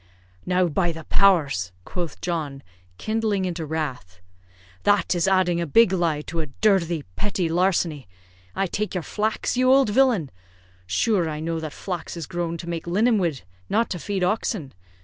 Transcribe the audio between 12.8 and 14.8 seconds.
linen wid, not to feed oxen.